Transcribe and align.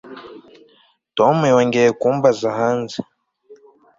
Tom 1.17 1.35
yongeye 1.51 1.89
kumbaza 1.99 2.49
hanze 2.59 2.97